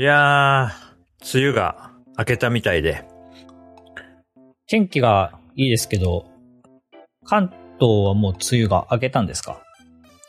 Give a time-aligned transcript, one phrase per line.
[0.00, 3.04] いやー、梅雨が明けたみたいで。
[4.68, 6.26] 天気がいいですけど、
[7.24, 7.48] 関
[7.80, 9.60] 東はもう梅雨が明けたんですか？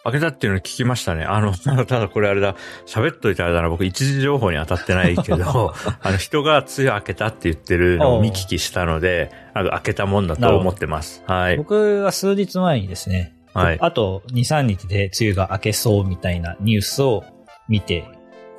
[0.03, 1.23] 明けたっていうの聞きましたね。
[1.23, 1.53] あの、
[1.85, 2.55] ただこれあれだ、
[2.87, 11.23] 喋っといてあれだな、僕一時情報に当たってないけど、 あの人が梅雨明けたって言ってるのを見聞きしたので、あの、明けたもんだと思ってます。
[11.27, 11.57] はい。
[11.57, 17.23] 僕は数日前にですね、はいあと2、3日で梅雨が明けそうみたいなニュースを
[17.67, 18.05] 見て、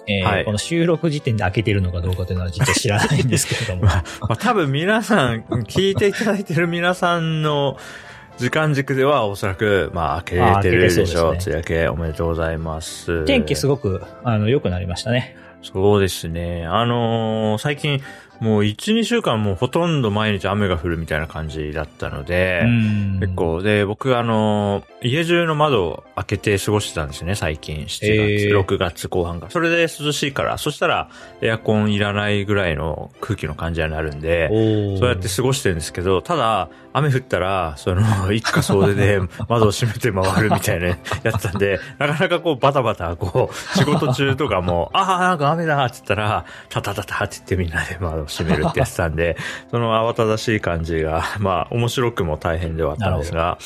[0.07, 3.83] えーはいこの収録時点で明けてるのかどうかというのは実は知らないんですけれども。
[3.89, 7.77] まあ、多分皆さん、聞いていただいてる皆さんの
[8.39, 11.31] 時間軸ではおそらく、まあ、明けてるでしょう。
[11.31, 13.25] あ明けてそうですねけおめでとうございます。
[13.27, 15.37] 天気すごく、あの、良くなりましたね。
[15.63, 16.67] そうですね。
[16.67, 18.01] あのー最近、
[18.41, 23.35] もう1、2週間もうほとんど毎日雨が降るみたいな感じだったので、うん結。
[23.35, 27.85] 構、で、僕あのー家中の窓を開けて過ごしてたんですよね、最近。
[27.87, 29.53] 7月、えー6月後半から。
[29.53, 31.09] それで涼しいから、そしたら
[31.41, 34.49] エアコンいらないぐらいの空気の感じになるんで、
[34.99, 38.03] そうやって過ごしてるんですけど、ただ、雨降ったら、その、
[38.33, 49.37] 一家総出で窓を閉めて回るみたいなやってたんで、なかなかこうバタバタ、こう、仕事中とかも、ああ、なんか雨だって言ったら、タタタタって言ってみんなで窓を閉めるってやってたんで、
[49.71, 53.59] その慌ただしい感じが、まあ、面白くも大変ではあったんですが、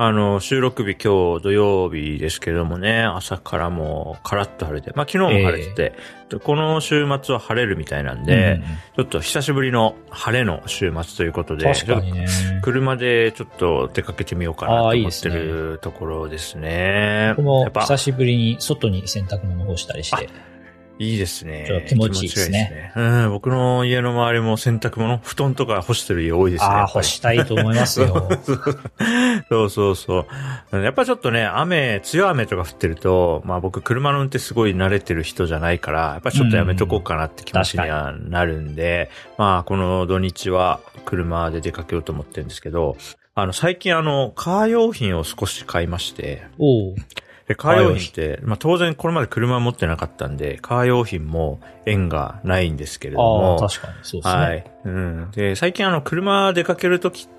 [0.00, 5.92] あの、収録日今日土曜日ですけれどもね、朝からもうカラッと晴れて、まあ昨日も晴れてて、
[6.28, 8.62] でこの週末は晴れるみたいなんで、
[8.94, 12.28] ちょっと久しぶりの晴れの週末ということで、確かにね。
[12.62, 17.34] 車でちょっと出かけてみようかなと思ってですねるところですね。
[17.36, 20.28] 僕もやっぱ久しぶりに外に洗濯物を干したりして、
[20.98, 21.64] いいですね。
[21.66, 26.66] ちょっと気持ちいいですねうん、僕の家の周りも洗濯物、布団とか干してる家多いですね。
[26.66, 28.28] ああ、干したいと思いますよ。
[29.48, 30.26] そうそうそ
[30.72, 30.82] う。
[30.82, 42.96] やっぱちょっとね、雨、強い雨とか降ってると、まあ僕車の運転すごい慣れてる人じゃないから、やっぱちょっとやめとこうかなって気持ちにはなるんで、まあこの土日は車で出かけようと思ってるんですけど、
[43.34, 46.96] あの最近あの、カー用品を少し買いまして、おう
[47.48, 54.42] で、カー用品って、まあ当然これまで車持ってなかったんで、カー用品も縁がないんですけれども、ああ、確かにそうですね。
[54.42, 54.70] はい。
[54.84, 55.30] うん。
[55.30, 57.37] で、最近あの、車出かけるときって、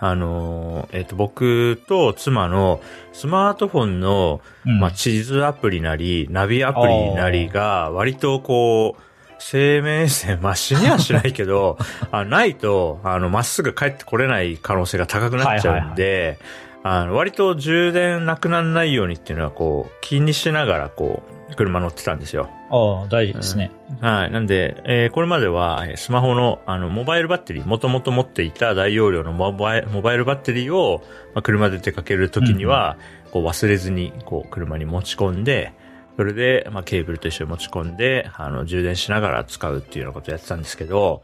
[0.00, 2.80] あの、えっ、と、僕と妻の
[3.12, 4.80] スマートフォンの、うん。
[4.80, 9.02] まあ、地図アプリなり、ナビアプリなりが、割とこう、
[9.38, 11.76] 生命線、まあ、死にはしないけど、
[12.10, 16.38] あないと、あの、まっすぐ帰ってこれない可能性が高くなっちゃうんで、
[16.82, 22.48] あの、割と充電なくならないようにっていうのは、こう、気にしながら、こう、車乗ってたんですよ。
[22.70, 23.70] ああ、大事ですね。
[24.00, 24.30] はい。
[24.30, 31.02] なんで、えーこれまでは、えースマホの、あの、モバイルバッテリー、もともと持っていた大容量のモバイモバイルバッテリーを、
[31.34, 32.96] まあ、車で出かけるときには、
[33.30, 35.72] こう、忘れずに、こう、車に持ち込んで、
[36.16, 41.22] それで、まあ、ケーブルと一緒に持ち込んで、あの、充電しながら使うっていうようなことをやってたんですけど、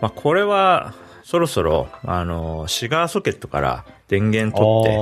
[0.00, 4.96] まあ、これは、そろそろ、あの、シガーソケットから電源取って、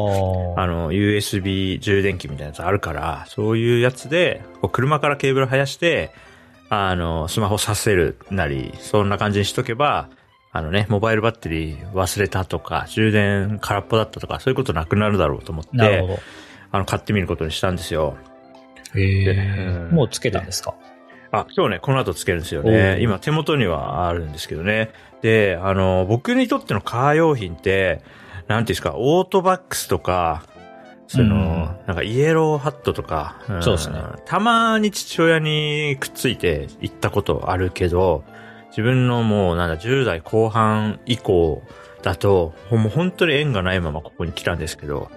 [0.58, 6.10] ああの、USB 充電器みたいなやつあるから、そういうやつで、こう車からケーブル生やして、
[6.68, 10.08] あの、スマホさせるなり、そんな感じにしとけば、
[10.52, 16.18] あのね、モバイルバッテリー忘れたとか、充電空っぽだったとか、そういうことなくなるだろうと思って、なるほど。
[16.72, 18.16] あの、買ってみることにしたんですよ。
[18.94, 20.74] へえうんもうつけたんですか？
[21.32, 22.96] あ、今日ね、この後つけるんですよおね。
[22.98, 24.90] ー今手元にはあるんですけどね。
[25.22, 28.02] で、あの、僕にとってのカー用品って、
[28.48, 30.42] なんていうんですか、オートバックスとか、
[31.06, 34.00] その、うんなんかイエローハットとか、んそうですね。
[34.26, 38.22] たまに父親にくっついて行ったことあるけど、
[38.68, 41.62] 自分のもうなんだ、10代後半以降
[42.02, 45.10] だと、ほもう本当に縁がないままここに来たんですけど、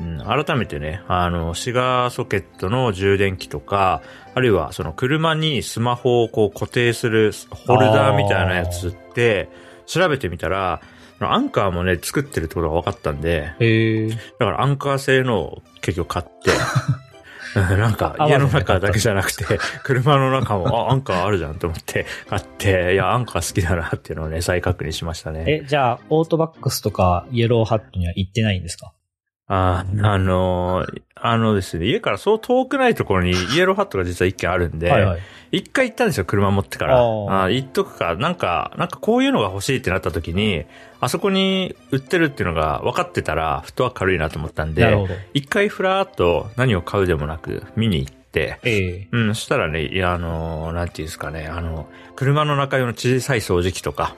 [0.00, 4.02] うん、改めてね、あの、シガーソケットの充電器とか、
[4.34, 9.48] あるいはその車にスマホをこう固定するホルダーみたいなやつって、
[9.86, 10.80] 調べてみたら、
[11.20, 13.50] アンカーもね、作ってるってことが分かったんで、
[14.38, 16.52] だからアンカー製のを結局買って、
[17.56, 19.44] う んなんか あ家の中だけじゃなくて、
[19.82, 25.44] 車の中も、あ、アンカーあるじゃんと思って買って、いや、アンカー好きだなっていうのをね、再確認しましたね。
[25.48, 28.92] え、じゃあ、オートバックスとかイエローハットには行ってないんですか？
[29.48, 35.20] ああのーあのですね、家からそう遠くないところにイエローハットが実は一軒あるんで、はいはい。
[35.50, 36.98] 一回行ったんですよ、車持ってから。
[36.98, 40.64] あ行っとくか、なんか、なんかこういうのが欲しいってなった時に、
[41.00, 44.96] あそこに売ってるっていうのが分かってたら、フットワーク軽いなと思ったんで。
[45.34, 54.14] 一回ふらーっと何を買うでもなく見に行って、ええうん、そしたらね、いや、あのーなんていうんですかね、あの、車の中用の小さい掃除機とか、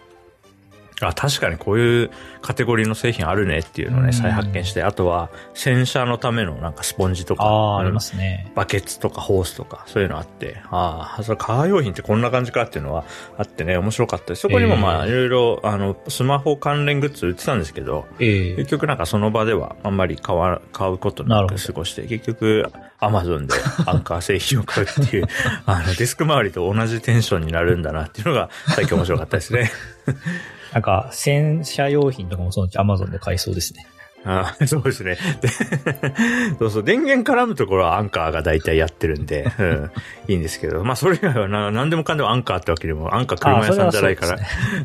[1.09, 2.11] あ、確かにこういう
[2.43, 8.51] カテゴリーの製品あるねっていうのをね、再発見して、あとは洗車のためのなんかスポンジとか、ああ、ありうんますね。
[8.55, 13.05] バケツとかホースとか、そういうのあって、ああ、それカー用品ってこんな感じかっていうのは
[13.39, 14.43] あってね、面白かったです。
[14.43, 23.55] そこにもまあ、ええいろいろ、あの、スマホ関連グッズ売ってたんですけど、ええ結局なんかその場ではあんまり買わ、買うことなく過ごして、結局、アマゾンで
[23.87, 25.27] アンカー製品を買うっていう、
[25.67, 29.71] あの、デスク周りと同じテンションになるんだなっていうのが最近面白かったですね。
[30.73, 33.87] なんか、洗車用品とかもそのうち Amazon で買いそうですね。
[34.25, 35.17] あーそうですね。
[35.41, 35.49] で
[36.59, 39.91] そうそう、電源絡むところはアンカーが大体やってるんで、うん、
[40.29, 44.27] いいんですけど、まあそれ以外はな何でもかんでもアンカーってわけでも、アンカー車屋さんじゃないか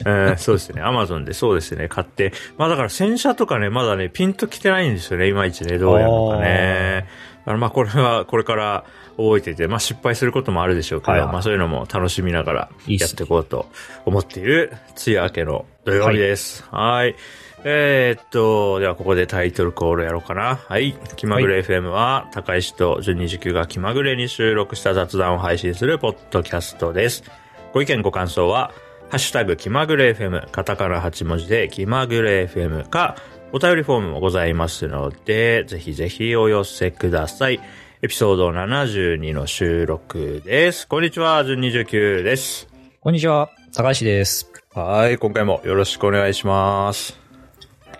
[0.05, 0.81] ら、うんそうですね。
[0.81, 2.31] アマゾンでそうですね、買って。
[2.57, 7.05] まあだから洗車とかね、まだね、ピンと来てないんですよね、いまいちね、どうやるのかね。
[7.39, 8.85] だからまあこれは、これから
[9.17, 13.69] 覚えてて、まあ失敗することもあるでしょうけど、はいはいまあそういうのも楽しみながらやっていこうと
[14.05, 14.71] 思っている、
[15.05, 16.63] 梅雨明けの土曜日です。
[16.71, 17.15] はい。
[17.63, 20.55] えーっと、ではここでタイトルコールやろうかな。
[20.55, 20.95] はい。
[21.15, 27.23] 気まぐれ FM は、高石と順二時が気まぐれに収録した雑談を配信するポッドキャストです。
[27.71, 28.71] ご意見ご感想は、
[29.09, 33.15] ハッシュタグ気まぐれ FM、カタカナ8文字で気まぐれ FM か、
[33.51, 37.59] お便りフォームもございますので、ぜひぜひお寄せください。
[38.01, 40.87] エピソード72の収録です。
[40.87, 42.67] こんにちは、順29です。
[43.01, 44.54] こんにちは、高橋です。
[44.75, 47.17] はい、今回もよろしくお願いします。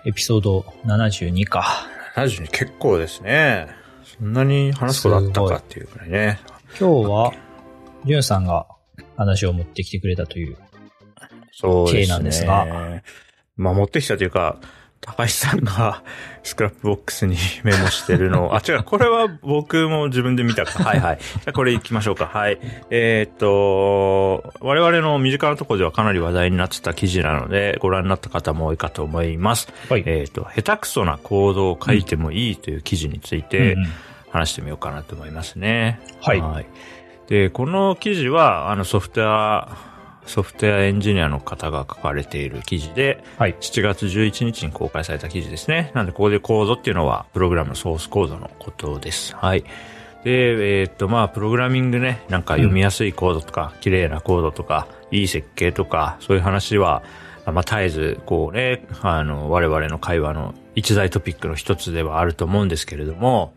[0.04, 1.86] エピソード72か。
[2.14, 3.66] 72結構ですね。
[4.04, 6.38] そんなに話すことあったかっていうくらいね。
[6.78, 7.32] 今日は、
[8.04, 8.66] ジュンさんが
[9.16, 10.58] 話を持ってきてくれたという。
[11.50, 12.02] そうですね。
[12.02, 12.66] 系なんですが
[13.56, 14.60] まあ持ってきたというか、
[15.06, 16.02] 高橋さんが
[16.42, 20.82] スクラップボックスにメモしてるのを、 あ、違う、これは僕も自分で見たか。
[20.82, 21.18] はいはい。
[21.22, 22.26] じゃあこれ行きましょうか。
[22.26, 22.58] はい。
[22.90, 29.72] えーっと、我々の身近なところではかなり話題になってた記事なので、ご覧になった方も多いかと思います。
[29.88, 30.02] はい。
[30.06, 33.88] えーっと、下手くそなコードを書いてもいいという記事について、うんうん
[34.28, 36.00] 話してみようかなと思いますね。
[36.20, 36.42] はい
[37.28, 39.95] で、この記事は、あの、ソフトウェア、
[40.26, 43.54] ソフトウェアエンジニアの方が書かれている記事で、はい。
[43.60, 45.90] 7月11日に公開された記事ですね。
[45.94, 49.34] なんで、ここでコードっていうのは、プログラムのソースコードのことです。
[49.36, 49.64] はい。
[50.24, 57.02] で、えーっと、まあ、プログラミングね、なんか読みやすいコードとか、綺麗なコードとか、いい設計とか、そういう話は、
[57.46, 63.54] まあ、絶えず、こうね、あの、我々の会話の一大トピックの一つではあると思うんですけれども、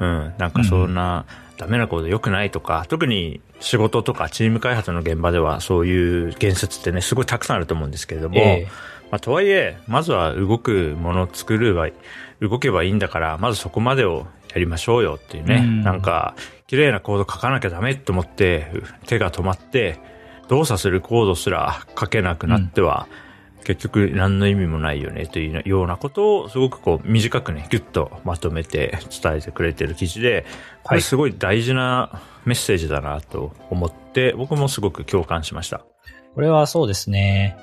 [0.00, 1.26] うん、なんかそんな、
[1.56, 8.66] ダメなコード良くないとか、特に仕事とかチーム開発の現場ではそういう言説ってね、すごいたくさんあると思うんですけれども、え
[9.10, 11.88] まあ、とはいえ、まずは動くものを作るば、
[12.40, 15.56] 動けばいいんだから、まずそこまでをやりましょうよっていうね。
[15.56, 16.34] うんなんか、
[16.66, 18.70] 綺麗なコード書かなきゃダメって思って、
[19.06, 19.98] 手が止まって、
[20.48, 23.06] 動作するコードすら書けなくなっては、
[23.66, 30.46] 結局何の意味もないよねというようなことをすごくこう短くね、ギュッとまとめて伝えてくれてる記事で、
[30.84, 35.84] これすごい大事なメッセージだなと思って、僕もすごく共感しました。
[36.36, 37.56] これはそうですね。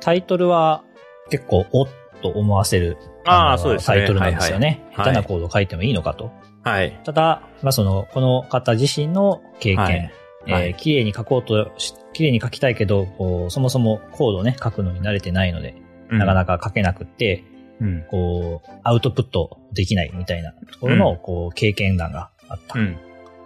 [0.00, 0.84] タイトルは
[1.28, 1.88] 結構おっ
[2.22, 2.96] と思わせる
[3.26, 4.66] のあーそうですねタイトルなんですよね。
[4.66, 6.32] はいはい下手なコードを書いてもいいのかと。
[6.64, 6.98] はい。
[7.04, 10.12] ただ、まあ、その、この方自身の経験、はい
[10.52, 15.74] はいえー綺麗に書こうとし、綺麗に書きたいけど、こうそもそもコードをね、書くのに慣れてないので、
[16.10, 17.44] なかなか書けなくって、
[17.80, 18.04] うん。
[18.10, 22.78] こう、アウトプットできないみたいなところの、うんこう、経験談があった。
[22.78, 22.96] うん。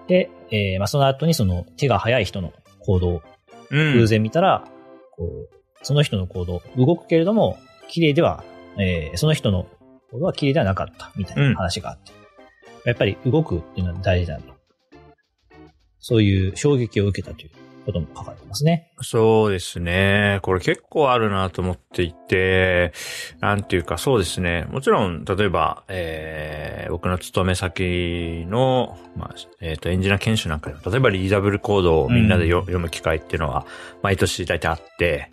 [0.07, 3.23] で、えーまあ、その後にその手が速い人のコードを
[3.71, 3.93] うん。
[3.95, 4.65] 偶然見たら、
[5.17, 5.49] こう、
[5.83, 8.45] その人のコード、動くけれども、綺麗では、
[8.79, 9.67] えーその人の
[10.11, 12.13] コードは綺麗ではなかった、みたいな話があって。
[12.85, 14.60] やっぱり動くっていうのは大事だと。
[16.01, 17.51] そういう衝撃を受けたという
[17.87, 18.91] ことも書かれてますね。
[19.01, 20.39] そうですね。
[20.43, 22.93] これ結構あるなと思っていて、
[23.41, 24.67] なんていうかそうですね。
[24.71, 33.67] もちろん、例えば、えー、僕の勤め先の、まあ、えっ、と、エンジニア研修なんかでも、例えばリーダブルコードをみんなでよ、読む機会っていうのは、
[34.03, 35.31] 毎年大体あって、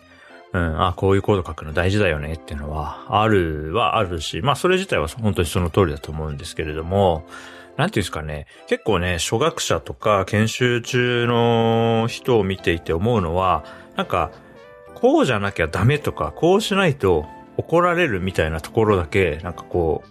[0.58, 2.34] うん、あ、こういうコード書くの大事だよね。
[2.34, 7.26] っていうのは、あるはあるし、まあ、それ自体は本当にその通りだと思うんですけれども、
[7.76, 13.64] なんていうんですかね、結構ね、初学者とか研修中の人を見ていて思うのは、
[13.96, 14.32] なんか、
[14.94, 20.02] こうじゃなきゃダメとか、こうしないと怒られるみたいなところだけ、なんかこ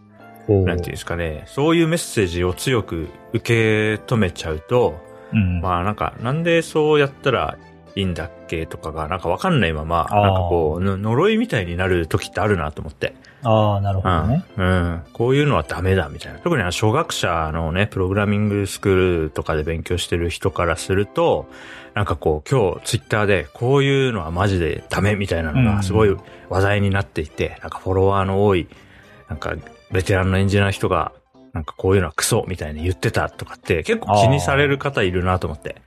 [0.48, 5.60] う、なんていうんですかね、そういうメッセージを強く受け止めちゃうと、うん。
[5.60, 7.58] まあなんか、なんでそうやったら
[7.98, 13.16] いいんだっけとかが、なんかわかんないまま、なんかこう、呪いみたいになる時ってあるなと思って。
[13.42, 14.66] ああ、なるほどね、うん。
[14.66, 15.02] うん。
[15.14, 16.40] こういうのはダメだみたいな。
[16.40, 21.48] 特に初学者のね、プログラミングスクールとかで勉強してる人からすると、
[21.96, 26.16] なんかこう、今日ツイッターでこういうのはマジでダメみたいなのがすごい
[26.50, 28.68] 話題になっていて、うん、なんかフォロワーの多い、
[29.28, 29.56] なんか
[29.92, 31.14] ベテランのエンジニアの人が、
[31.54, 35.82] なんかこういうのはクソみたいに言ってたとかって結構気にされる方いるなと思って。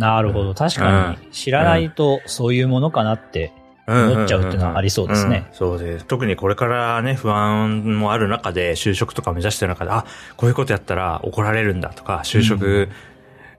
[0.00, 0.54] なるほど。
[0.54, 3.52] 確かに、知らないとそういうものかなって
[3.86, 5.46] 思っちゃうっていうのはありそうですね。
[5.52, 6.06] そうです。
[6.06, 10.06] 特にこれからね、不安もある中で、就職とか目指してる中で、あ、
[10.38, 12.88] こういうことやったら怒られるんだとか、就職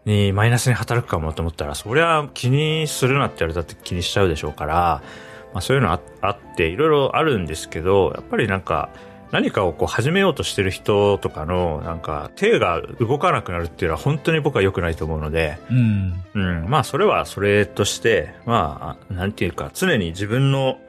[0.05, 5.03] にマイナスに働くかもと思ったら、そりゃ気にするなって言われたって気にしちゃうでしょうから、
[5.53, 8.89] まあそういうのあって、いろいろあるんですけど、やっぱりなんか、
[9.31, 16.23] 何かをこう始めようとしてる人とかの、なんか手が動かなくなるっていうのは本当に僕は良くないと思うので、うん。
[16.33, 16.69] うん。
[16.69, 20.79] まあそれはそれとして、まあ、なんていうか、常に自分の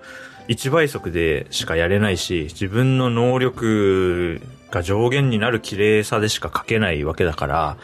[0.49, 7.77] 一倍速でしかやれないし、自分の能力が上限になる綺麗さでしか書けないわけだから、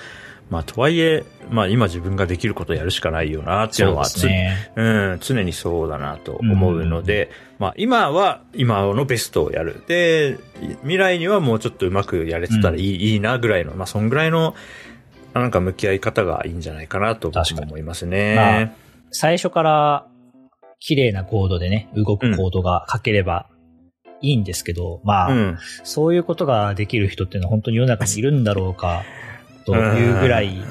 [0.50, 9.82] まあ、とはいえ、まあ、今自分ができることをやるしかないよな、っていうのは、ね、うん、常にそうだなと思うので、うん、まあ、今は今のベストをやる。
[9.86, 10.38] で、
[10.82, 14.54] 未来にはもうちょっとうまくやれてたらいいうん、いいなぐらいの、まあ、そんぐらいの、
[15.34, 18.34] なんか向き合い方がいいんじゃないかなと僕も思いますね。
[18.34, 18.70] まあ、
[19.10, 20.06] 最初から
[20.80, 23.48] 綺麗なコードでね、動くコードが書ければ
[24.20, 29.02] いいんですけど、まあ、うん、そういうことができる人っていうのは本当に世の中にいるんだろうか。
[29.72, 30.62] というぐらい、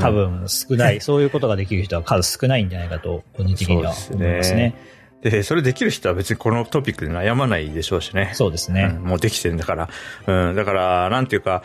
[0.00, 4.74] 多分少ない、 そういうことができる人は数少ないんじゃないかと、個人的には思いますね。
[5.22, 8.30] で、それできる人は別にこのトピックで悩まないでしょうしね。
[8.34, 8.94] そうですね。
[8.94, 9.88] うん、もうできてるんだから。
[10.26, 11.62] うん、だから、なんていうか、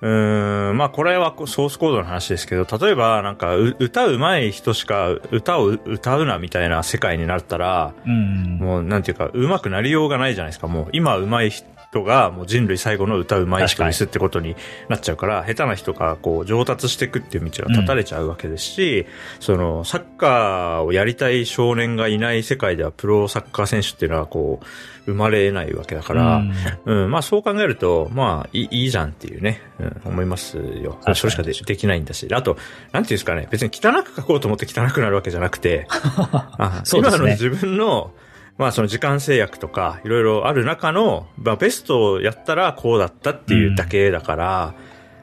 [0.00, 10.66] うん、まあこれはソースコードの話ですけど、例えばなんか歌うまい人しか歌を歌うなみたいな世界になったら、うん、もうなんていうか上手くなりようがないじゃないですか。
[10.66, 14.56] もう今上手い人人がもう人類最後の歌うまい人にすってことに
[14.88, 19.02] なっちゃうから、下手な人がこう上達していくっていう道が断たれちゃうわけですし、う
[19.40, 24.66] ん、そのサッカーをやりたい少年がいない世界ではプロサッカー選手っていうのはこう、
[25.06, 26.38] 生まれないわけだから、
[26.84, 30.98] うん、うん、まあそう考えると、まあいいいいじゃんっていうね、うん、思いますよ。
[31.14, 32.26] それしかでできないんだし。
[32.32, 32.56] あと、
[32.92, 38.12] なんていうんですかね、別に汚く書こうと思って汚くなるわけじゃなくて、 あそうですね、今の自分の
[38.58, 44.74] まあその時間制約とかいろいろある中の、まあベストをやったらこうだったっていうだけだから、うん、ま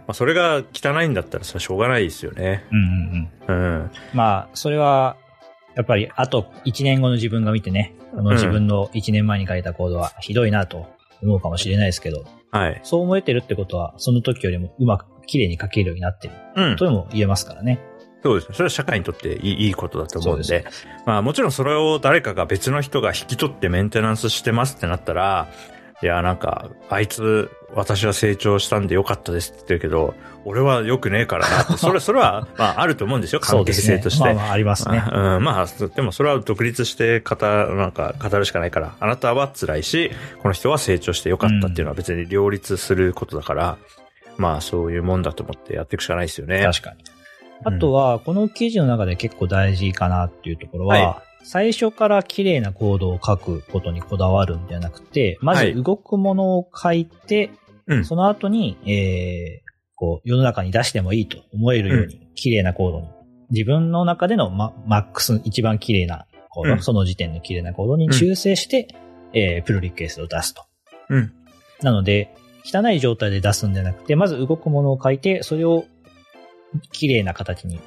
[0.10, 2.66] あそれが汚いんだったらそれはしょうがないですよね。
[2.72, 3.75] うんうんうん。
[3.82, 3.92] うん。
[4.13, 5.18] まあそれは、
[5.75, 10.86] やっぱりあと1年後の自分が見てね、この自分の1年前に書いたコードはひどいなと
[11.24, 12.82] 思うかもしれないですけど、はい。
[12.84, 16.34] そう思えてるってことは、その時よりもうまく綺麗に書けるようになってる。
[16.56, 16.75] うん。
[16.75, 17.80] とも言えますからね。
[18.24, 18.56] そうですね。
[18.56, 20.48] それは社会にとっていいいいことだと思うんで。
[20.48, 20.65] で
[21.06, 25.50] まあもちろんそれを誰かが別の人が引き取ってメンテナンスしてますってなったら、
[26.03, 30.13] いや、なんか、あいつ、私は成長したんでよかったですって言ってるけど、
[30.44, 34.27] 俺は良くねえからなって、それ、 それは、まあ、あると思うんですよ、関係性として。
[34.27, 35.01] ね、まあ、まあ、ありますね。
[35.10, 40.12] うん、まあ、でもそれは独立して語、なんか、語るしかないから、あなたは辛いし、
[40.42, 43.77] この人は成長してよかったっていうのは別に両立することだから、
[44.38, 46.62] うん、まあ、そういうもんだと思ってやっていくしかないですよね。
[46.63, 47.12] 確かに。
[47.65, 57.51] あとは、この記事の中で結構大事かなっていうところは、はい、最初から綺麗なコードを書くことにこだわるんじゃなくて、まず動くものを書いて、
[57.88, 63.08] はい、その後に、えー、こう、世の中に出してもいいと思えるように、綺麗なコードに、
[63.51, 68.88] 自分の中でのママックス、一番綺麗なコード、うん、その時点の綺麗なコードに修正して、
[69.34, 70.63] うん、えー、プルリクエストを出すと。
[71.10, 71.34] うん。
[71.82, 72.34] なので、
[72.65, 75.86] 汚い状態で出すんじゃなくて、まず動くものを書いて、それを
[76.92, 77.80] 綺麗な形に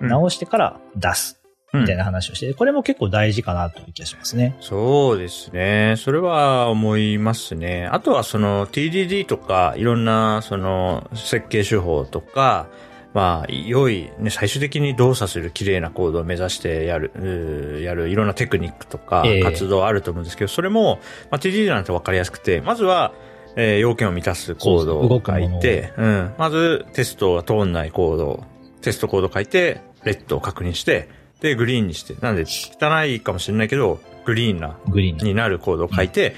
[0.00, 1.36] 直してから出す。
[1.72, 4.56] みたいな話をして、これも結構大事かなという気がしますね。
[4.60, 5.94] そうですね。
[5.98, 7.86] それは思いますね。
[7.92, 12.66] あとはその TDD とかいろんなその設計手法とか、
[13.12, 23.12] まあ、良い、ね、最終的に動作する綺麗なコードを目指してやる、やるいろんなテクニックとか活動あると思うんですけど、えー、それも、まあ、TDD なんてわかりやすくて、まずは、
[23.56, 26.34] えー、要件を満たすコードを書いて、うん。
[26.38, 28.44] まず、テストが通んないコード、
[28.82, 31.08] テストコード書いて、レッドを確認して、
[31.40, 36.34] で、グリーンにして、なんで、汚いかもしれないけど、グリーンな、グリーンになるコードを書いて、うん、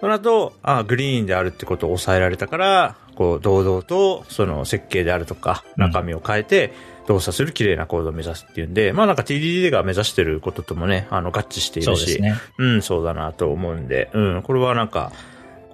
[0.00, 6.72] その後、あグリーンであるってことを抑えられたから、こう、堂々と、その設計であるとか、中身を変えて、
[7.06, 15.12] 動作する綺麗なコードを目指すっていうんで、まあなんか TDD が目指してることともね、あの、合致しているし、うね、うん、そうだなと思うんで、うん、これはなんか、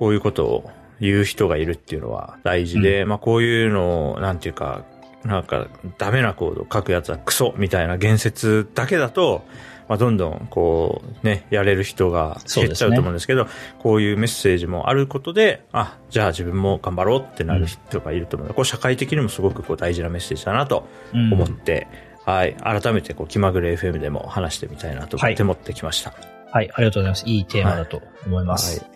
[0.01, 4.85] こういうことを言う人がいるっていうのは大事で、うん、まあこういうのを、なんていうか、
[5.25, 9.45] なんか、ダメなコードを書くやつはクソみたいな言説だけだと、
[9.89, 18.49] まあ、どんどん、こう、ね、やれる人が減っちゃうと思うんですけど、ね、こういうメッセージもあることで、あ、じゃあ自分も頑張ろうってなる人がいると思う。
[18.49, 21.89] ので、うん、こう社会的にもすごくこう大事なメッセージだなと思って、
[22.27, 26.11] うん、はい、改めてこう、気まぐれ FM でも話してみたいなと思って持ってきました。
[26.11, 27.27] はい、はい、ありがとうございます。
[27.27, 28.81] いいテーマだと思います。
[28.81, 28.91] はい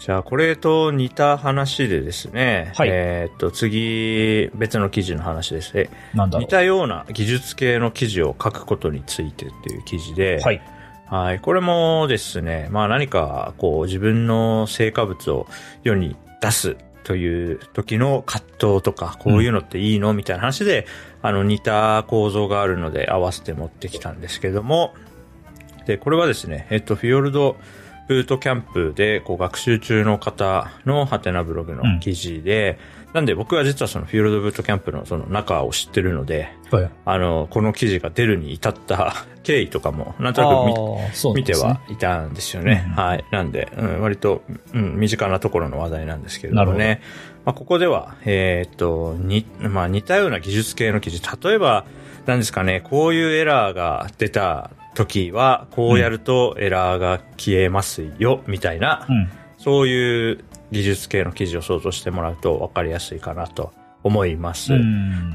[0.00, 5.90] じゃあ、これと似た話でですね、はい、えっと、次、別の記事の話ですね。
[6.14, 10.62] 似たような技術系の記事を書くことについてっていう記事で、はい。
[11.04, 11.40] はい。
[11.40, 15.46] これもですね、まあ何か、こう、自分の成果物を
[15.84, 20.86] 世に出すという時の葛藤とか、こういうのっていいの、みたいな話で、
[21.20, 24.94] あの、似た構造があるので合わせて持ってきたんですけども、
[25.84, 42.84] で、これはですね、えっと、フィヨルド、ブートキャンプでこう学習中の方のハテナブログの記事で、うん、なんで僕は実はそのフィールドブートキャンプのその中を知ってるので、はい、あの、この記事が出るに至った 経緯とかもなんとなく見ね、見てはいたんですよね。
[42.88, 43.24] うん、はい。
[43.30, 44.42] なんで、うん、割と、
[44.74, 47.00] うん、身近なところの話題なんですけれどもね。
[47.44, 51.86] まあ、ここでは、えー、っと、に、まあ、似たような技術系の記事、例えば、
[52.26, 63.72] なんですかね、こういうエラーが出た時は、こうやるとエラーが消えますよ、みたいな、うん、そういう技術系の記事を想像してもらうと分かりやすいかなと
[64.02, 64.72] 思います。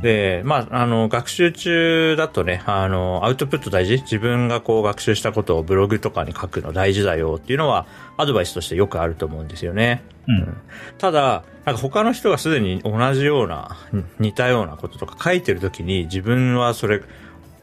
[0.01, 3.97] で、まあ、あの、学習中だとね、あの、アウトプット大事？
[4.01, 7.85] 自分がこう学習したことをブログとかに書くの大事だよっていうのは、
[8.17, 10.03] アドバイスとしてよくあると思うんですよね。
[10.27, 10.57] うん、
[10.97, 13.77] ただ、なんか他の人がすでに同じような、
[14.19, 17.01] 似たようなこととか書いてるときに自分はそれ、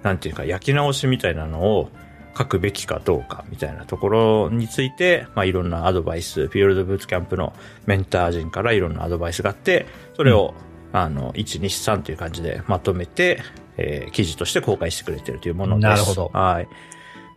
[0.02, 1.90] なんていうか焼き直しみたいなのを
[2.36, 7.52] 書くべきかどうかみたいなところについて、まあ、いろんなアドバイス、フィールドブーツキャンプの
[7.86, 13.42] メンター陣からいろんなアドバイスがあって、それを、うん、あの、1、2、3という感じでまとめて、
[13.76, 15.88] えー、記事として公開してくれてるというものです。
[15.88, 16.30] なるほど。
[16.32, 16.68] はい。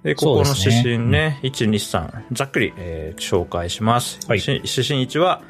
[0.04, 4.20] で、ここの指針ね、ねうん、1、2、3、ざっくり、えー、紹介します。
[4.28, 5.42] はい、指針1は、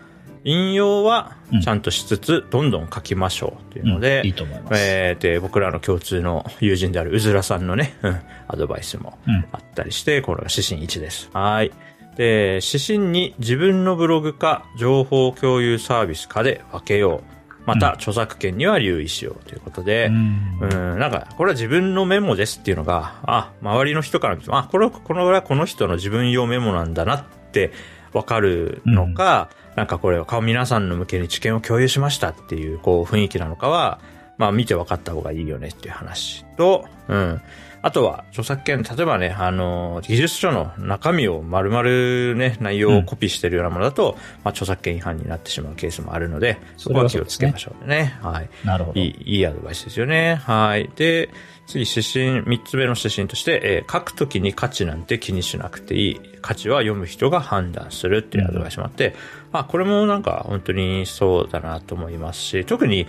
[0.46, 4.80] 引用はちゃんとしつつ、どんどん書きましょうというので、うん、いいと思います。
[4.80, 9.18] えー、で、僕らの共通の友人であるうずらさんのね、うん、アドバイスも
[9.52, 11.32] あったりして、これが指針1です。
[11.34, 11.72] はい。
[12.16, 17.35] で、指針2、自分のブログか情報共有サービスかで分けよう。
[17.66, 27.72] また、著作権には留意しようということで、うん、うんなんか、これは自分のメモですっていうのが、あ、周りの人から見ても、あ、これ、このぐらいこの人の自分用メモなんだなって
[28.14, 29.76] わかるのか、うん。
[29.76, 34.00] なんかこれを皆さんの向けに知見を共有しましたっていうこう雰囲気なのかは、
[34.38, 37.42] まあ見て分かった方がいいよねっていう話と、うん。
[37.86, 47.96] あとは、著作権、例えばね、あの、技術書の中身を丸々ね、内容をコピーしてるようなものだと、うん、まあ著作権違反になってしまうケースもあるので、そこは気をつけましょうね。
[47.96, 48.50] ねはい。
[48.66, 49.00] なるほど。
[49.00, 50.42] いい、いいアドバイスですよね。
[50.44, 50.90] はい。
[50.96, 51.30] で、
[51.68, 56.22] 次、指針、三つ目の指針として、えー、書くときに価値なんて気にしなくていい。
[56.42, 59.14] 価値は読む人が判断するっていうアドバイスもあって、うん、
[59.52, 63.06] まあ、これもなんか本当にそうだなと思いますし、特に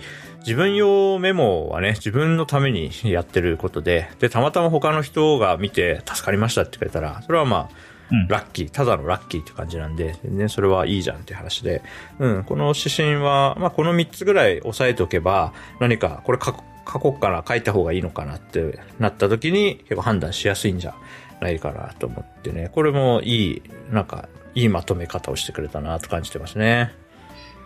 [0.47, 7.69] 自分用メモはね、自分のために やってることで、で、たまたま他の人が見て助かりましたって言われたら、それはまあ、
[8.09, 11.81] うん、ラッキー、ただのラッキーって感じなんで、全然それはいいじゃんって話で、
[12.19, 16.55] うん、この指針は、まあこの3つぐらい押さえておけば、何かこれ書
[16.89, 20.95] 書こうかな、書いた方がいいのかなってなった時に結構判断しやすいんじゃ
[21.41, 22.69] ないかなと思ってね。
[22.71, 26.93] これもいい、なんか、いいまとめ方をしてくれたなと感じてますね。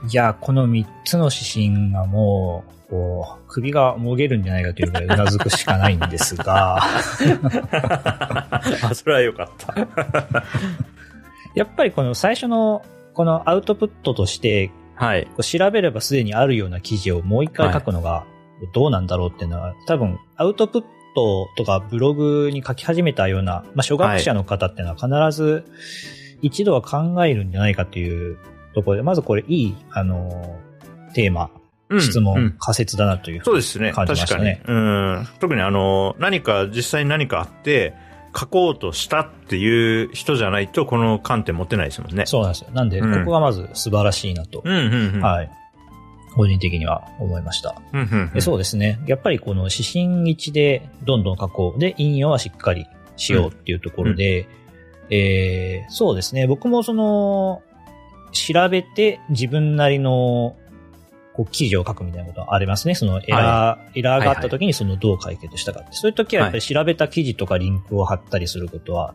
[0.10, 1.38] いや、この3つの指
[1.72, 6.82] 針がもう、こう、首がもげるんじゃないかというぐらいうなずくしかないんですが。
[6.82, 8.62] あ、
[8.94, 9.76] それはよかった。
[11.56, 12.84] やっぱりこの最初の、
[13.14, 15.28] このアウトプットとして、はい。
[15.42, 18.26] 調べればすでにあるような記事をもう一回書くのが、
[18.74, 20.82] どうなんだろうっていうのは、多分、アウトプッ
[21.16, 25.66] トとかブログに書き始めたような、まあ、初学者の方っていうのは必ず
[26.42, 28.38] 一度は考えるんじゃないかという
[28.74, 30.60] ところで、まずこれいい、あの、
[31.14, 31.50] テーマ、
[32.00, 33.92] 質問、うん、仮説だなというそうですね。
[33.92, 34.62] 感じましたね。
[34.66, 35.28] うん。
[35.40, 37.94] 特にあの、何か実際に何かあって、
[38.38, 42.26] 書こうとしたっていう人じゃないと、この観点持ってないですもんね。
[42.26, 42.70] そうなんですよ。
[42.72, 44.62] なんで、ここがまず素晴らしいなと。
[44.64, 45.52] うんうんうん、はい。
[46.34, 47.76] 個人的には思いました。
[48.40, 49.00] そうですね。
[49.06, 51.80] やっぱりこの指針1でどんどん書こう。
[51.80, 54.48] で、引用はしっかりしようっていうところで、うん、
[55.10, 56.48] えー、そうですね。
[56.48, 57.62] 僕もその、
[58.32, 60.56] 調べて自分なりの
[61.34, 62.96] こう記事を書くみたいなことはありますね。
[62.96, 65.90] そのエラー、エラーがあった時にそのどう解決したかって。
[65.94, 69.14] そういう時はやっぱり調べた記事とかリンクを貼ったりすることは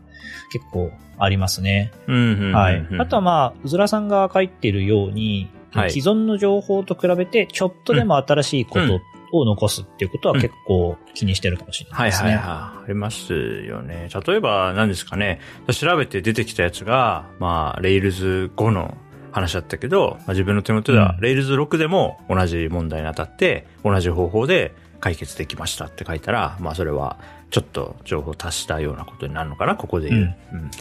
[0.51, 1.91] 結構ありますね。
[2.07, 2.87] はい。
[2.99, 5.49] あとはまあ、うずらさんが書いてるように、
[5.89, 9.01] 既存の情報と比べてちょっとでも新しいこと
[9.31, 12.29] を残すっていうことは結構気にしてるかもしれないですね。
[12.29, 12.83] はいはいはい。
[12.83, 14.09] ありますよね。
[14.25, 15.39] 例えば何ですかね。
[15.71, 18.97] 調べて出てきたやつが、まあ、レイルズ5の
[19.37, 27.17] 話だったけど、まあ、自分の手元では、レイルズ6でも同じ問題に当たって、同じ方法で解決できましたって書いたら、まあそれは
[27.51, 30.35] ちょっと情報を足したようなことになるのかな、ここで言う。
[30.53, 30.71] うん、うん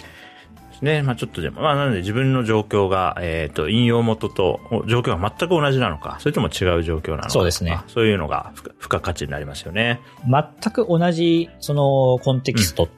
[0.83, 1.03] ね。
[1.03, 7.31] まあちょっとでも、まあなので自分の状況が、えっ、ー、と、引用元と状況が全く同じなのか、それとも違う状況なのか。
[7.31, 7.81] そうですね。
[7.88, 10.01] そういうのが付加価値になりますよね。
[10.27, 12.88] 全く同じ、その、コンテキスト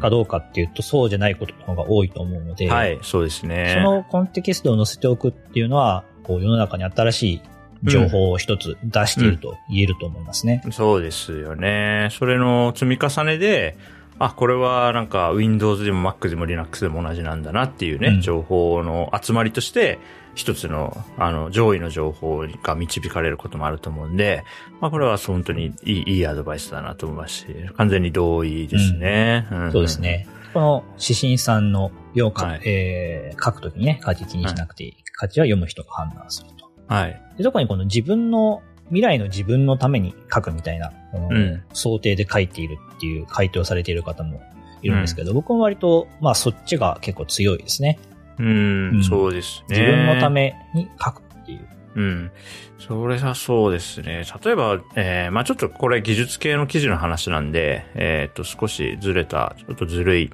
[0.00, 3.74] かどうかっていうと、そうじゃないことの方が多いと思うので、はい、そうですね。
[3.76, 7.42] そのコンテキストを載せておくっていうのは、こう世の中に新しい
[7.82, 12.08] 情報を一つ出していると言えると思いますね、うんうん、そうですよね。
[12.12, 13.76] それの積み重ねで、
[14.18, 19.98] あ、これはなんか Windows でも Mac でも Linux でも同じなんだなっていうね、うん、情報の集まりとして、
[20.34, 24.44] 一つの、あの、上位の情報が導かれることもあると思うんで、
[24.80, 27.46] まあこれは本当にいい、いいアドバイスだなと思いますし、
[27.76, 29.46] 完全に同意ですね。
[29.50, 30.26] うん、そうですね。
[30.52, 34.96] この指針さんの要価、はい、えー、書くときにね、価値気にしなくていい。
[35.12, 36.70] 価値は読む人が判断すると。
[36.86, 37.20] はい。
[37.36, 44.42] で、特にこの自分の未来の自分のために書くみたいな、うん、想定で書いているっていう回答されている方も
[44.82, 47.98] いるんですけど、うん、僕も割と、まあそっちが結構強いですね。
[48.38, 49.78] うん、うん、そうですね。
[49.78, 51.68] 自分のために書くっていう。
[51.94, 52.30] うん。
[52.78, 54.24] それはそうですね。
[54.44, 60.30] 例えば、えー、まあちょっとこれ技術系の記事の話なんで、えっ、と少しずれた、ちょっとずるい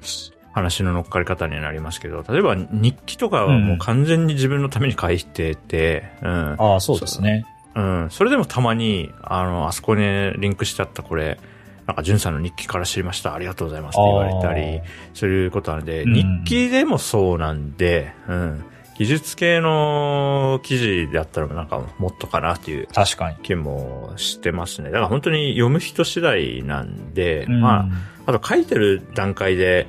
[0.53, 6.55] 話の乗っかり方になりますけど、例えば日記とかはもう完全に自分のために書いてて、うん。
[6.59, 7.45] ああ、そうですね。
[7.75, 8.07] うん。
[8.09, 10.03] それでもたまに、あの、あそこに
[10.37, 11.39] リンクしてあったこれ、
[11.87, 13.33] なんか、んさんの日記から知りました。
[13.33, 14.81] ありがとうございますって言われたり、
[15.13, 18.65] そういうことなので、日記でもそうなんで、うん。
[18.97, 24.91] 技術系の記事であったらなんかもっとかなっていう確かに気もしてますね。
[24.91, 27.87] だから本当に読む人次第なんで、うん、ま
[28.27, 29.87] あ、あと書いてる段階で、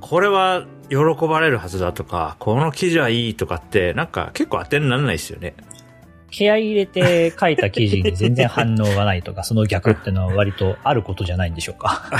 [0.00, 5.54] これは喜ばれるはずだとか、この記事はいいとかって、なんか結構当てにならないですよね。
[6.36, 12.10] 部屋入れて書いた記事に全然反応がないとか、その逆ってのは割とあることじゃないんでしょうか。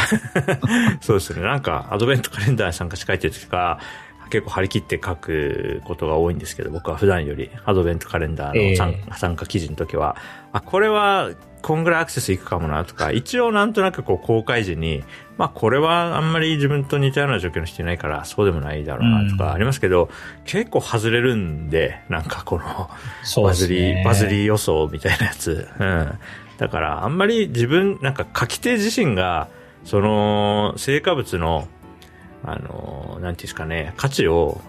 [1.01, 1.43] そうですね。
[1.43, 3.79] なんか、アドベントカレンダーに参加して書いてる時か、
[4.31, 10.17] 結構張り切って書くことが多いんですけど、僕は普段よりアドベントカレンダーの参,、参加記事の時は、
[10.53, 11.31] あ、これは
[11.63, 15.05] こんぐらいアクセスいくかもなとか、一応なんとなくこう公開時に、
[15.37, 22.91] まあこれはあんまり自分と似たような状況の人いないからそうでもないだろうなとかありますけど、うん、結構外れるんで、なんかこの
[23.43, 25.69] バズり、バズり予想みたいなやつ。
[25.79, 26.19] うん。
[26.59, 29.49] だからあんまり自分、なんか書き手自身が、
[29.85, 31.69] その成果物の、
[32.43, 34.61] あの、なんていうんですかね、価値を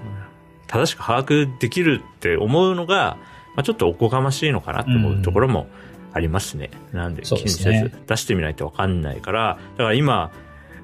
[0.68, 3.18] 正しく把握できるって思うのが、
[3.56, 5.81] まあ、ちょっとおこがましいのかなと思うところも、うん
[6.14, 6.70] ありますね。
[6.92, 10.32] なんで気にせず、ね、出してみないとわかんないから、だから今、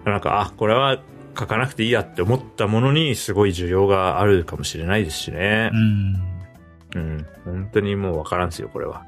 [0.06, 1.00] なんか、あ、これは
[1.38, 5.70] 書かなくていいやって思ったものにすごい需要があるかもしれないですしね。
[5.74, 6.38] うん。
[6.96, 7.26] うん。
[7.46, 9.06] 本当にもうわからんすよ、これは。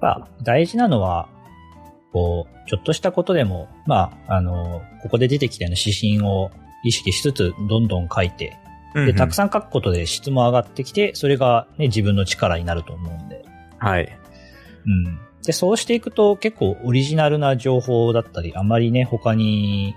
[0.00, 1.28] まあ、大事なのは、
[2.12, 6.50] こう、ちょっとしたことでも、まあ、あの、ここで出てきたような指針を
[6.84, 8.56] 意識しつつ、どんどん書いて、
[8.94, 13.44] で、たくさん書くことで質も上がってきて、それがね、自分の力になると思うんで。
[13.78, 14.18] はい。
[14.86, 15.20] うん。
[15.48, 19.94] で、そうしていくと結構オリジナルな情報だったり、あまりね、他に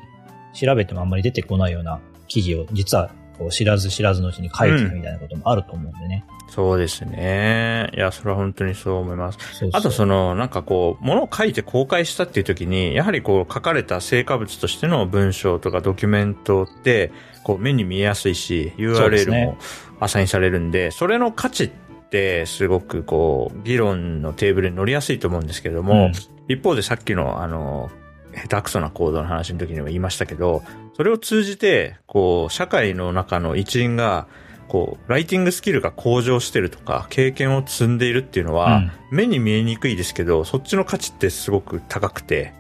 [0.54, 6.24] 調べてもあんまり出てこないような記事を実はこう知らず知らずのうちに書いてるみたいなこともあると思うんでね。
[6.48, 7.92] うん、そうですね。
[7.94, 9.40] いや、それは本当にそう思います。
[9.40, 17.12] そうそうあとその、なんかこう、ものを書いて公開したっていう時に、やはりこう書かれた成果物としての文章とかドキュメントって、
[17.44, 19.58] こう目に見えやすいし、URL も
[20.00, 21.81] アサインされるんで、それの価値って
[22.46, 26.12] すごくこう、議論のテーブルに乗りやすいと思うんですけども、うん、
[26.48, 27.90] 一方でさっきのあの、
[28.34, 30.64] 下手くそな行動の話の時にも言いましたけど、
[30.96, 34.28] それを通じて、こう、社会の中の一員が、
[34.68, 42.54] こう、ライティングスキルが向上してるとか、経験を積んでいるっていうのは、うん、目に見えにくいですけど、そっちの価値ってすごく高くて、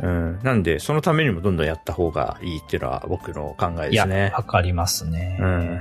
[0.00, 0.38] うん。
[0.42, 4.32] なんで、そのためにもどんどんやった方がいいっていうのは僕の考えですね。
[4.34, 5.38] わかりますね。
[5.40, 5.80] うん。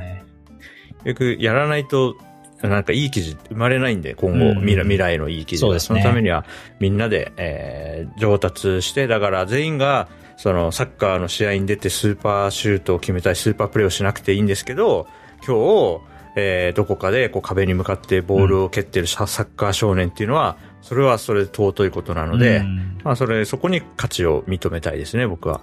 [1.03, 2.17] よくやらないと
[2.61, 6.45] なんかいい記事生まれないんで、今後、未来未来のいい記事そ,、ね、そのためには
[6.79, 15.07] みんなで、えー、上達して、だから全員が、そのサッカーの試合に出てスーパーシュートを決めたり、スーパープレーをしなくていいんですけど、
[15.45, 15.55] 今
[15.99, 16.01] 日、
[16.35, 22.63] えー、どこかでこう壁に向かってボールを蹴ってるサッカー少年っていうのは、それはそれで尊いことなので、
[23.03, 25.61] まあそれ、そこに価値を認めたいですね、僕は。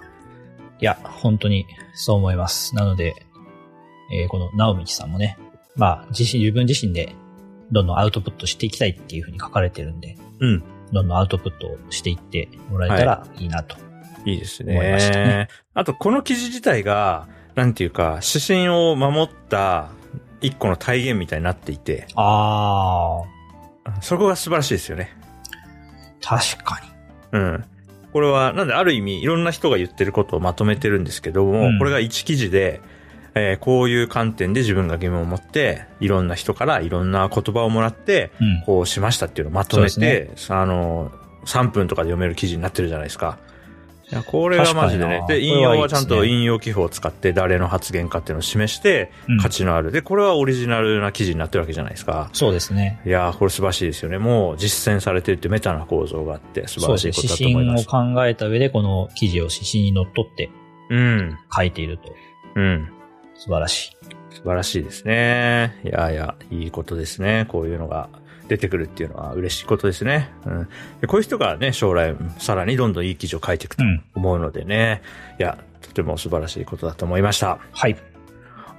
[0.81, 2.75] いや、本当にそう思います。
[2.75, 3.15] なので、
[4.13, 5.37] えー、この直道さんもね、
[5.75, 7.15] まあ自身、自分自身で
[7.71, 10.63] どんどんアウトプットしていきたいっていうふうに書かれてるんで、うん。
[10.91, 13.81] どんどんアウトプットしていってもらえたらいいなと、は
[14.25, 14.73] い、いいですね。
[14.73, 15.47] 思いましたね。
[15.73, 19.89] あと、この記事自体が、なんていうか、指針を守った
[20.41, 22.07] 一個の体現みたいになっていて。
[22.15, 23.23] あ
[23.85, 24.01] あ。
[24.01, 25.15] そこが素晴らしいですよね。
[26.21, 26.79] 確か
[27.33, 27.39] に。
[27.39, 27.65] うん。
[28.13, 32.81] これは、なんである意味、いろんな人が言ってることをまとめてるんですけども、うん、これが一記事で、
[33.35, 41.11] えー、こういう観点で自分が疑問を持って、いろんな人からいろんな言葉をもらって、うん、こうしましたっていうのをまとめて、ね、あの、
[41.45, 43.37] 3分とかで読める記事になってるじゃないですか。
[44.11, 45.25] いや、これがマジでね。
[45.27, 49.91] で、引用はちゃんと引用記法を使って誰の発言かっていうのを示して、価値のある。
[49.91, 52.29] で、これはオリジナルな記事になってるわけじゃないですか。
[52.31, 53.01] そうですね。
[53.05, 54.19] いや、これ素晴らしいですよね。
[54.19, 57.81] もう実践されてるってメタな構造があって、素晴らしいことだと思います。
[57.81, 60.51] 指針を考えた上で、この記事を指針にのっとって、
[60.91, 61.37] うん。
[61.55, 62.13] 書いていると。
[62.55, 62.91] うん。
[63.37, 64.35] 素晴らしい。
[64.35, 65.79] 素晴らしいですね。
[65.83, 67.45] いやいや、いいことですね。
[67.49, 68.09] こういうのが
[68.47, 70.31] 出てくるっていうのは嬉しいことですね。
[70.45, 70.67] うん。
[71.01, 73.83] でこういう人がね、将来さらにどんどんいい記事を書いていくと
[74.15, 75.01] 思うのでね。
[75.37, 77.59] うん、いや、とても素晴らしいことだと思いました。
[77.71, 77.95] はい。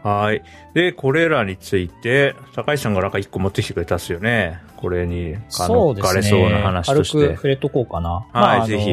[0.03, 0.43] はい。
[0.75, 4.61] で、これらについて、高橋さんがなんか一個持ってきてくれたっすよね。
[4.77, 6.13] これに、そうですね。
[6.13, 7.19] かれそうな話として。
[7.19, 8.11] 軽く触れとこうかな。
[8.11, 8.21] は
[8.57, 8.93] い、まあ、ぜひ。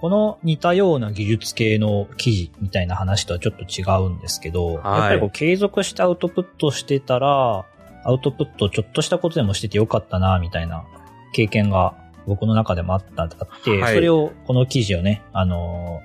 [0.00, 7.64] この似たような技術系の記事みたいな話とはちょっと違うんですけど、はい、やっぱりこう継続してアウトプットしてたら、
[8.04, 10.84] アウトプットちょっとしたことでもしててよかったな、みたいな
[11.32, 11.94] 経験が
[12.26, 13.30] 僕の中でもあったあっ
[13.64, 16.00] て、はい、それを、この記事をね、あの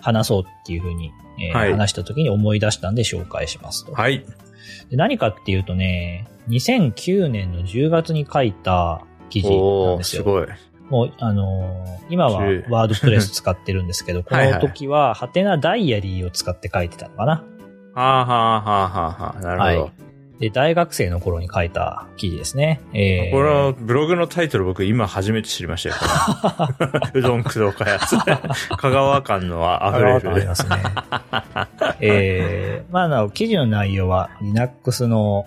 [0.00, 3.92] ー、話そうっていうふうに、えーはい、話した時に思い出したんで紹介しますと。
[3.92, 4.24] はい。
[4.90, 10.22] で何かっていうとね、2009年の10月に書いた記事なんですよ。
[10.22, 10.46] すごい。
[10.90, 17.44] もう、あのー、今はワードプレス使ってるんですけど、 この時は、ハテナダイアリーを使って書いてたのかな？
[17.94, 19.82] はあはあはあはあ、なるほど。
[19.84, 20.06] はい
[20.38, 22.82] で、大学生の頃に書いた記事ですね。
[22.92, 25.94] えー、これはブログのタイトル僕今初めて知りましたよ。
[27.14, 28.16] うどん駆動開発。
[28.76, 30.30] 香川感の溢れる。
[30.34, 30.76] ありますね。
[32.00, 35.46] えー、まあ、記事の内容は Linux の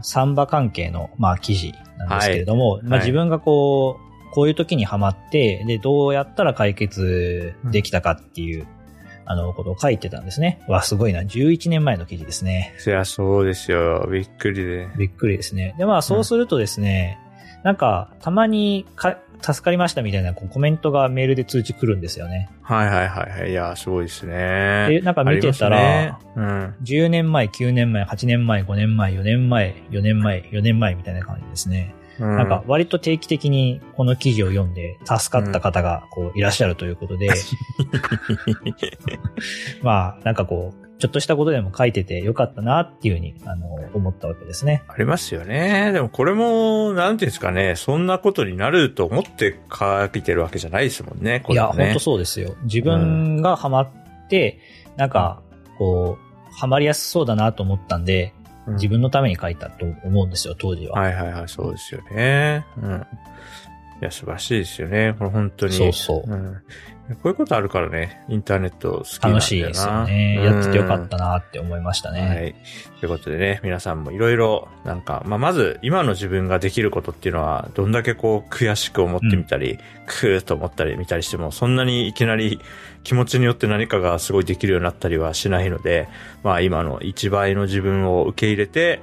[0.00, 4.01] サンバ関係の、まあ、記事なんですけれども、はい、まあ、自分がこう、
[4.32, 8.82] こういう時にハマって、で、どうやったら解決できたかっていう、うん
[9.24, 10.62] あの、ことを書いてたんですね。
[10.68, 11.22] わ、すごいな。
[11.22, 12.74] 11年前の記事ですね。
[12.84, 14.08] いや、そうですよ。
[14.10, 14.88] びっくりで。
[14.98, 15.74] びっくりですね。
[15.78, 17.18] で、まあ、そうするとですね、
[17.58, 22.48] うん、なんか、たまにか、助かりましたみたいなこうコメントがメールで通知来るんですよね。
[22.62, 23.50] はいはいはいはい。
[23.50, 24.86] いや、すごいですね。
[24.88, 31.92] で、なんか見てたら、ね、うん、10年前、9年前、8年前、5年前、4年前、4年前、4年前みたいな感じですね。
[32.18, 37.30] なんか割と定期的にこの記事を読んで助かった方がこういらっしゃるということで、
[39.82, 44.84] まあなんかこう、ちょっとしたことでも書いててよかったなっていうふうに、あの、思ったわけですね。
[44.86, 45.90] ありますよね。
[45.92, 52.54] でもこれも、なんていうんですかね、そんなことになると思って書いてるわけじゃないですもんね、ねいや、本当そうですよ。
[52.62, 53.90] 自分がハマっ
[54.28, 54.60] て、
[54.92, 55.42] うん、なんか、
[55.76, 58.32] こう、ハマりやすそうだなと思ったんで、
[58.66, 61.00] 自分のために書いたと思うんですよ、当時は。
[61.00, 62.64] はいはいはい、そうですよね。
[62.80, 63.06] うん。
[64.02, 65.14] いや、素晴らしいですよね。
[65.16, 65.74] これ本当に。
[65.74, 66.28] そうそう。
[66.28, 66.54] うん、
[67.14, 70.44] こういうことあるからね、インターネット好きなんだ楽しいですよね。
[70.44, 72.20] やっててよかったなって思いましたね。
[72.20, 72.56] はい。
[72.98, 82.58] ということでね、皆さんもいろいろ、なんか、まあ、まず、今の自分ができることっていうのは、どんだけこう、悔しく思ってみたり、うん、くーと思ったり見たりしても、そんなにいきなり
[83.04, 86.08] 気持ちによって何かがすごいできるようになったりはしないので、
[86.42, 89.00] まあ、今の1倍の自分を受け入れて、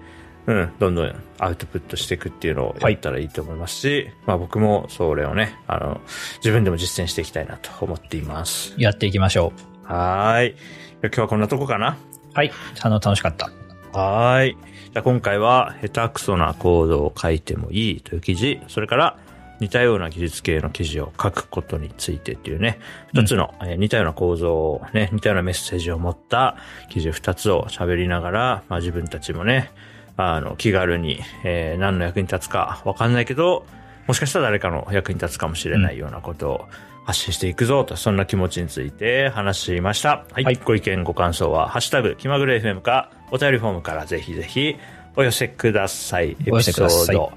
[0.50, 6.02] うん、どんどんアウトプットしていくっていうのをやったらいいと思いますし、はい、まあ僕もそれをね、あの、
[6.38, 8.74] 自分でも実践していきたいなと思っています。
[8.76, 9.54] やっていきましょ
[9.88, 9.94] う。
[9.94, 10.56] はい。
[11.04, 11.98] 今日はこんなとこかな？
[12.34, 12.52] はい。
[12.82, 13.52] あの、楽しかった。
[13.94, 14.58] はい。
[14.86, 19.18] じゃあ今回は、下手くそなコードを書いてもいいという記事、それから、
[19.60, 22.80] 似たような技術系の記事を書くことについてっていうね、
[23.14, 26.56] 二つの、え似たような構造をね、似たようなメッセージを持った
[26.90, 29.72] 記事二つを喋りながら、まあ自分たちもね、
[30.20, 33.66] あの、気軽に、えー、何の役に立つかわかんないけど、
[34.08, 36.66] もしかしたら誰かの役に立つかもしれないようなことを
[37.06, 40.26] 発信していくぞと、そんな気持ちについて話しました。
[40.32, 40.44] はい。
[40.44, 44.76] はい、ご意見、ご感想は、ハッシュタグ、気まぐれ FM か、お便りフォームからぜひぜひ
[45.16, 46.32] お寄せください。
[46.32, 47.32] エピソード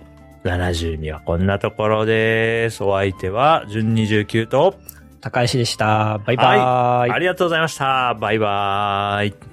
[0.45, 2.83] 72はこんなところです。
[2.83, 4.75] お相手は、純29と、
[5.21, 6.18] 高石でした。
[6.27, 7.11] バイバイ、はい。
[7.12, 8.14] ありがとうございました。
[8.14, 9.52] バイバイ。